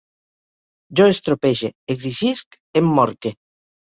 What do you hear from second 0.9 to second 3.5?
Jo estropege, exigisc, emmorque